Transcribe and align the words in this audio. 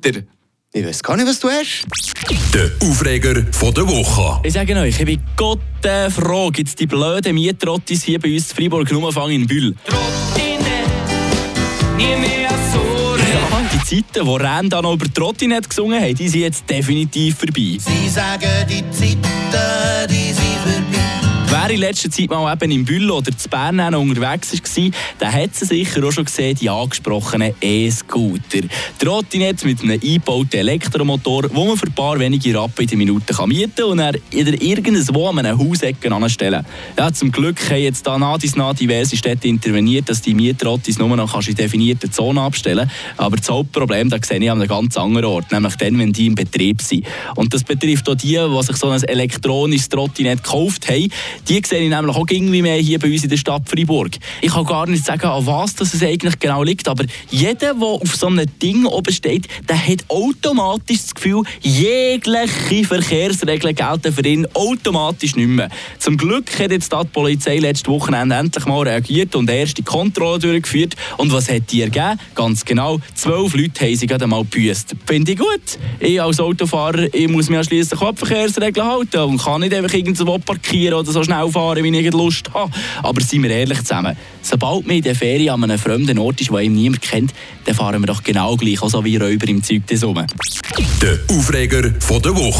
E-Scooter. 0.00 0.22
Ich 0.72 0.86
weiß 0.86 1.02
gar 1.02 1.16
nicht, 1.16 1.26
was 1.26 1.40
du 1.40 1.48
hast. 1.48 1.84
Der 2.54 2.70
Aufreger 2.88 3.44
von 3.52 3.74
der 3.74 3.86
Woche. 3.88 4.40
Ich 4.44 4.52
sage 4.52 4.76
euch, 4.76 5.00
ich 5.00 5.04
bin 5.04 5.20
Gott 5.36 5.58
äh, 5.82 6.08
froh, 6.08 6.50
gibt 6.50 6.68
es 6.68 6.74
die 6.76 6.86
blöden 6.86 7.34
Mietrottis 7.34 8.04
hier 8.04 8.20
bei 8.20 8.32
uns 8.32 8.50
in 8.50 8.56
Freiburg 8.56 8.90
nur 8.92 9.08
Anfang 9.08 9.30
in 9.30 9.46
Bühl. 9.46 9.74
nie 11.96 12.16
mehr 12.20 12.50
so 12.72 13.16
Ja, 13.16 13.68
die 13.72 14.02
Zeiten, 14.02 14.26
wo 14.26 14.36
Ren 14.36 14.70
da 14.70 14.80
noch 14.80 14.94
über 14.94 15.12
Trottinett 15.12 15.68
gesungen 15.68 16.00
haben, 16.00 16.14
die 16.14 16.28
sind 16.28 16.42
jetzt 16.42 16.70
definitiv 16.70 17.38
vorbei. 17.38 17.76
Sie 17.78 18.08
sagen, 18.08 18.48
die 18.68 18.84
Zeiten, 18.92 20.08
die. 20.08 20.29
Wer 21.70 21.76
in 21.76 21.82
letzter 21.82 22.10
Zeit 22.10 22.28
mal 22.30 22.52
eben 22.52 22.72
im 22.72 22.84
Bühl 22.84 23.08
oder 23.12 23.30
zu 23.30 23.48
Bern 23.48 23.94
unterwegs 23.94 24.52
war, 24.52 24.90
der 25.20 25.32
hat 25.32 25.54
sie 25.54 25.66
sicher 25.66 26.04
auch 26.04 26.10
schon 26.10 26.24
gesehen, 26.24 26.56
die 26.56 26.68
angesprochenen 26.68 27.54
E-Scooter. 27.60 28.66
Trottinett 28.98 29.64
mit 29.64 29.80
einem 29.80 29.92
eingebauten 29.92 30.58
Elektromotor, 30.58 31.44
wo 31.52 31.66
man 31.66 31.76
für 31.76 31.86
ein 31.86 31.92
paar 31.92 32.18
wenige 32.18 32.58
Rappen 32.58 32.82
in 32.82 32.88
der 32.88 32.98
Minute 32.98 33.46
mieten 33.46 33.72
kann 33.76 33.88
und 33.88 33.98
dann 33.98 34.16
wieder 34.32 34.60
irgendwo 34.60 35.28
an 35.28 35.38
einem 35.38 35.60
Hausecken 35.60 36.12
anstellen 36.12 36.66
Ja, 36.98 37.12
zum 37.12 37.30
Glück 37.30 37.60
haben 37.70 37.80
jetzt 37.80 38.04
da 38.04 38.18
nah 38.18 38.36
dies 38.36 38.56
nah 38.56 38.72
diverse 38.72 39.16
Städte 39.16 39.46
interveniert, 39.46 40.08
dass 40.08 40.22
die 40.22 40.34
Mietrottis 40.34 40.98
nur 40.98 41.16
noch 41.16 41.32
kannst 41.32 41.50
in 41.50 41.54
definierten 41.54 42.10
Zonen 42.10 42.38
abstellen 42.38 42.90
Aber 43.16 43.36
das 43.36 43.48
Hauptproblem, 43.48 44.10
das 44.10 44.26
sehe 44.26 44.40
ich 44.40 44.50
an 44.50 44.58
einem 44.58 44.68
ganz 44.68 44.96
anderen 44.96 45.26
Ort, 45.26 45.52
nämlich 45.52 45.76
dann, 45.76 45.96
wenn 46.00 46.12
die 46.12 46.26
im 46.26 46.34
Betrieb 46.34 46.82
sind. 46.82 47.06
Und 47.36 47.54
das 47.54 47.62
betrifft 47.62 48.08
auch 48.08 48.16
die, 48.16 48.36
die 48.36 48.62
sich 48.64 48.76
so 48.76 48.88
ein 48.88 49.00
elektronisches 49.04 49.88
Trottinett 49.88 50.42
gekauft 50.42 50.88
haben. 50.88 51.12
Die 51.48 51.59
sehe 51.66 51.82
ich 51.82 51.90
nämlich 51.90 52.16
auch 52.16 52.26
irgendwie 52.28 52.62
mehr 52.62 52.76
hier 52.76 52.98
bei 52.98 53.08
uns 53.08 53.24
in 53.24 53.30
der 53.30 53.36
Stadt 53.36 53.68
Freiburg. 53.68 54.16
Ich 54.40 54.52
kann 54.52 54.64
gar 54.64 54.86
nicht 54.86 55.04
sagen, 55.04 55.26
an 55.26 55.46
was 55.46 55.74
das 55.74 55.94
es 55.94 56.02
eigentlich 56.02 56.38
genau 56.38 56.62
liegt, 56.62 56.88
aber 56.88 57.04
jeder, 57.30 57.74
der 57.74 57.76
auf 57.82 58.16
so 58.16 58.26
einem 58.26 58.46
Ding 58.60 58.86
oben 58.86 59.12
steht, 59.12 59.46
der 59.68 59.76
hat 59.76 60.04
automatisch 60.08 61.02
das 61.02 61.14
Gefühl, 61.14 61.42
jegliche 61.60 62.84
Verkehrsregeln 62.86 63.74
gelten 63.74 64.12
für 64.12 64.26
ihn 64.26 64.46
automatisch 64.54 65.36
nicht 65.36 65.48
mehr. 65.48 65.68
Zum 65.98 66.16
Glück 66.16 66.58
hat 66.58 66.70
jetzt 66.70 66.92
die 66.92 67.06
Polizei 67.12 67.58
letztes 67.58 67.88
Wochenende 67.88 68.36
endlich 68.36 68.66
mal 68.66 68.82
reagiert 68.82 69.34
und 69.34 69.50
erste 69.50 69.82
Kontrolle 69.82 70.38
durchgeführt. 70.38 70.94
Und 71.16 71.32
was 71.32 71.50
hat 71.50 71.70
die 71.70 71.82
ergeben? 71.82 72.18
Ganz 72.34 72.64
genau, 72.64 73.00
zwölf 73.14 73.54
Leute 73.54 73.84
haben 73.84 73.96
sie 73.96 74.06
gerade 74.06 74.26
mal 74.26 74.42
gebüßt. 74.42 74.94
Finde 75.06 75.32
ich 75.32 75.38
gut. 75.38 75.78
Ich 75.98 76.20
als 76.20 76.40
Autofahrer 76.40 77.12
ich 77.12 77.28
muss 77.28 77.48
mich 77.48 77.58
an 77.58 77.64
schliesslich 77.64 78.00
Verkehrsregeln 78.00 78.86
halten 78.86 79.18
und 79.18 79.42
kann 79.42 79.60
nicht 79.60 79.74
einfach 79.74 79.92
irgendwo 79.92 80.38
parkieren 80.38 80.94
oder 80.94 81.12
so 81.12 81.22
schnell 81.22 81.49
fahren, 81.50 81.84
wie 81.84 81.98
ich 81.98 82.12
Lust 82.12 82.52
habe. 82.52 82.72
Aber 83.02 83.20
seien 83.20 83.42
wir 83.42 83.50
ehrlich 83.50 83.80
zusammen, 83.80 84.16
sobald 84.42 84.86
man 84.86 84.96
in 84.96 85.02
der 85.02 85.14
Ferien 85.14 85.54
an 85.54 85.64
einem 85.64 85.78
fremden 85.78 86.18
Ort 86.18 86.40
ist, 86.40 86.50
ihm 86.50 86.74
niemand 86.74 87.02
kennt, 87.02 87.32
dann 87.64 87.74
fahren 87.74 88.00
wir 88.00 88.06
doch 88.06 88.22
genau 88.22 88.56
gleich, 88.56 88.82
auch 88.82 88.90
so 88.90 89.04
wie 89.04 89.16
Räuber 89.16 89.48
im 89.48 89.62
Zeug 89.62 89.86
des. 89.86 90.00
Der 90.00 91.18
Aufreger 91.28 91.92
von 92.00 92.22
der 92.22 92.34
Woche. 92.34 92.58